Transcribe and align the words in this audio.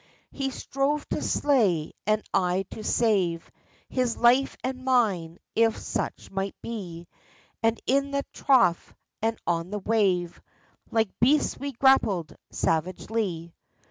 23 0.31 0.45
He 0.45 0.49
Strove 0.49 1.07
to 1.09 1.21
slay 1.21 1.93
and 2.07 2.23
I 2.33 2.65
to 2.71 2.83
save 2.83 3.51
His 3.87 4.17
life 4.17 4.57
and 4.63 4.83
mine 4.83 5.37
if 5.55 5.77
such 5.77 6.31
might 6.31 6.55
be, 6.63 7.07
And 7.61 7.79
in 7.85 8.09
the 8.09 8.25
trough 8.33 8.95
and 9.21 9.37
on 9.45 9.69
the 9.69 9.77
wave 9.77 10.41
Like 10.89 11.11
beasts 11.19 11.55
we 11.55 11.73
grappled 11.73 12.35
savagely. 12.49 13.53